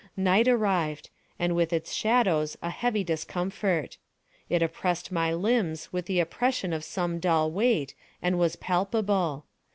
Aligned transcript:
Night 0.17 0.47
arrived; 0.47 1.11
and 1.37 1.55
with 1.55 1.71
its 1.71 1.93
shadows 1.93 2.57
a 2.63 2.71
heavy 2.71 3.03
discomfort. 3.03 3.97
It 4.49 4.63
oppressed 4.63 5.11
my 5.11 5.31
limbs 5.31 5.93
with 5.93 6.07
the 6.07 6.19
oppression 6.19 6.73
of 6.73 6.83
some 6.83 7.19
dull 7.19 7.51
weight, 7.51 7.93
and 8.19 8.39
was 8.39 8.55
palpable. 8.55 9.45